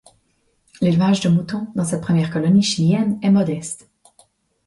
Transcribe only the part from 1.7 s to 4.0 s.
dans cette première colonie chilienne est modeste.